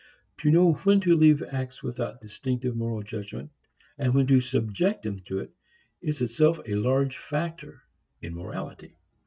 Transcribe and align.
To 0.39 0.49
know 0.49 0.73
when 0.83 0.99
to 1.01 1.15
leave 1.15 1.43
acts 1.51 1.83
without 1.83 2.21
distinctive 2.21 2.75
moral 2.75 3.03
judgment 3.03 3.51
and 3.99 4.15
when 4.15 4.25
to 4.25 4.41
subject 4.41 5.03
them 5.03 5.19
to 5.27 5.37
it 5.37 5.51
is 6.01 6.23
itself 6.23 6.59
a 6.65 6.73
large 6.73 7.19
factor 7.19 7.83
in 8.19 8.33
morality. 8.33 8.97